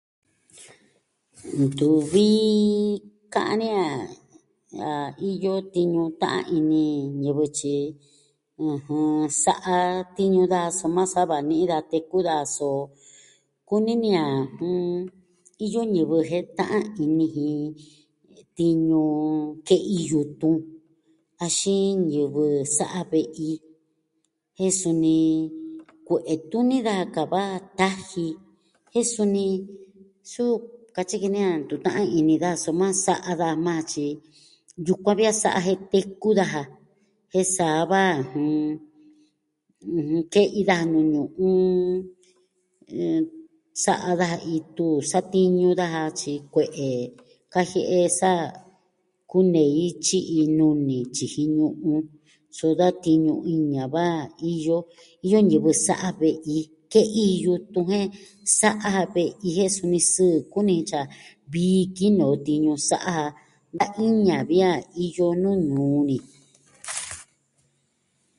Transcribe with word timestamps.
Ntuvi 1.63 2.27
ka'an 3.33 3.59
ni 3.61 3.67
a 4.91 4.93
iyo 5.29 5.53
tiñu 5.73 6.03
ta'an 6.21 6.39
in 6.57 6.69
ñivɨ, 7.21 7.43
tyi, 7.57 7.75
ɨjɨn, 8.69 9.09
sa'a 9.43 9.75
tiñu 10.15 10.41
daja, 10.53 10.69
soma 10.79 11.03
sa 11.13 11.21
va 11.31 11.37
ni'i 11.49 11.63
da 11.71 11.77
teku 11.91 12.17
daja, 12.27 12.51
so 12.57 12.67
kuni 13.67 13.93
ni 14.01 14.09
a, 14.25 14.25
jɨn, 14.57 14.81
iyo 15.65 15.81
ñivɨ 15.93 16.17
jen 16.29 16.45
ta'an 16.57 16.83
ini 17.03 17.25
jin 17.33 17.65
tiñu 18.57 19.01
ke'i 19.67 19.97
yutun, 20.11 20.57
axin 21.45 21.85
ñivɨ 22.11 22.43
sa'a 22.77 22.99
ve'i, 23.11 23.49
jen 24.57 24.73
suni 24.81 25.15
kue'e 26.07 26.33
tuni 26.49 26.77
daja 26.87 27.05
ka 27.15 27.23
va 27.33 27.43
taji, 27.79 28.25
jen 28.91 29.05
suni, 29.13 29.45
suu 30.31 30.53
katyi 30.95 31.15
ki 31.21 31.27
ni 31.33 31.39
a 31.51 31.53
ntu 31.59 31.75
ta'an 31.85 32.07
ini 32.19 32.35
daja, 32.43 32.61
soma 32.63 32.87
sa'a 33.05 33.31
daja 33.41 33.63
majan, 33.65 33.89
tyi 33.93 34.07
yukuan 34.87 35.15
vi 35.19 35.23
a 35.31 35.33
sa'a 35.41 35.59
jen 35.67 35.79
teku 35.91 36.29
daja, 36.39 36.61
jen 37.31 37.47
sa 37.55 37.67
va, 37.91 38.01
jɨn, 38.29 38.71
ɨjɨn 39.97 40.23
ke'i 40.33 40.59
daja 40.69 40.85
nuu 40.91 41.05
ñu'un. 41.13 41.71
Sa'a 43.83 44.11
daja 44.19 44.37
itu. 44.57 44.87
Satiñu 45.11 45.69
daja 45.79 46.01
tyi 46.19 46.33
kue'e 46.53 46.89
kajie'e 47.53 47.99
sa 48.19 48.31
kunei 49.31 49.79
tyi 50.05 50.19
iin 50.35 50.51
nuu 50.57 50.75
ni 50.87 50.97
tyiji 51.15 51.43
ñu'un. 51.57 51.99
So 52.57 52.67
da 52.79 52.87
tiñu 53.03 53.33
iña 53.55 53.83
va 53.95 54.05
iyo. 54.53 54.77
Iyo 55.25 55.39
ñivɨ 55.49 55.69
sa'a 55.85 56.07
ve'i, 56.21 56.57
ke'i 56.91 57.25
yutun, 57.43 57.83
jen 57.91 58.07
sa'a 58.59 58.87
ja 58.95 59.03
ve'i 59.13 59.47
jen 59.55 59.69
suni 59.75 59.99
sɨɨ 60.13 60.37
kuni 60.53 60.75
tyi 60.89 60.97
a 60.99 61.03
vii 61.51 61.83
kinoo 61.97 62.35
tiñu 62.45 62.73
sa'a 62.89 63.13
ja. 63.27 63.29
Da 63.77 63.85
iña 64.07 64.37
vi 64.49 64.57
a 64.69 64.71
iyo 65.05 65.27
nuu 65.41 65.57
ñuu 65.69 65.99
ni. 66.09 66.17